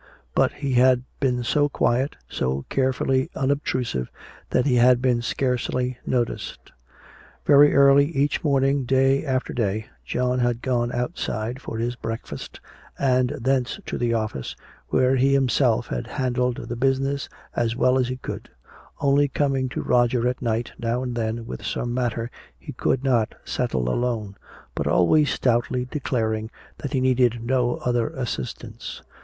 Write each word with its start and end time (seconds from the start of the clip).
But 0.33 0.53
he 0.53 0.73
had 0.73 1.03
been 1.19 1.43
so 1.43 1.69
quiet, 1.69 2.15
so 2.27 2.65
carefully 2.69 3.29
unobtrusive, 3.35 4.09
that 4.49 4.65
he 4.65 4.77
had 4.77 4.99
been 4.99 5.21
scarcely 5.21 5.99
noticed. 6.07 6.71
Very 7.45 7.75
early 7.75 8.07
each 8.07 8.43
morning, 8.43 8.83
day 8.85 9.23
after 9.23 9.53
day, 9.53 9.89
John 10.03 10.39
had 10.39 10.63
gone 10.63 10.91
outside 10.91 11.61
for 11.61 11.77
his 11.77 11.95
breakfast 11.95 12.59
and 12.97 13.29
thence 13.39 13.79
to 13.85 13.99
the 13.99 14.11
office 14.11 14.55
where 14.87 15.15
he 15.17 15.33
himself 15.33 15.85
had 15.85 16.07
handled 16.07 16.67
the 16.67 16.75
business 16.75 17.29
as 17.55 17.75
well 17.75 17.99
as 17.99 18.07
he 18.07 18.17
could, 18.17 18.49
only 19.01 19.27
coming 19.27 19.69
to 19.69 19.83
Roger 19.83 20.27
at 20.27 20.41
night 20.41 20.71
now 20.79 21.03
and 21.03 21.13
then 21.15 21.45
with 21.45 21.63
some 21.63 21.93
matter 21.93 22.31
he 22.57 22.73
could 22.73 23.03
not 23.03 23.35
settle 23.43 23.87
alone, 23.87 24.35
but 24.73 24.87
always 24.87 25.29
stoutly 25.29 25.85
declaring 25.85 26.49
that 26.79 26.91
he 26.91 26.99
needed 26.99 27.43
no 27.43 27.75
other 27.85 28.09
assistance. 28.09 29.03